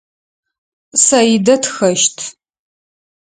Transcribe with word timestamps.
Саидэ 1.05 1.55
тхэщт. 1.63 2.17